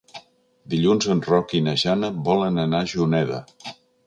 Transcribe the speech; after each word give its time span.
Dilluns 0.73 1.07
en 1.15 1.21
Roc 1.27 1.53
i 1.59 1.61
na 1.67 1.75
Jana 1.83 2.09
volen 2.31 2.59
anar 2.65 2.81
a 2.81 2.89
Juneda. 2.97 3.39